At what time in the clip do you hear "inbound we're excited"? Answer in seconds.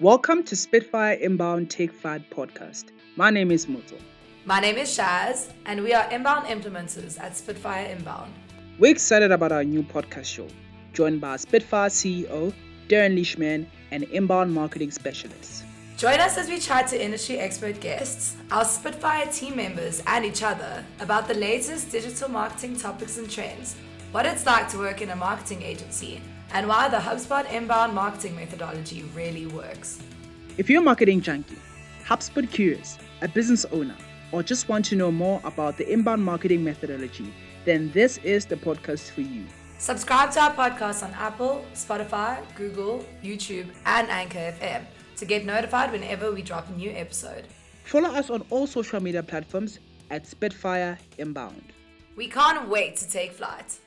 7.86-9.30